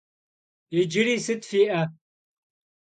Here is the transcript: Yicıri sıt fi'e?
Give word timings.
Yicıri 0.75 1.15
sıt 1.25 1.43
fi'e? 1.49 1.81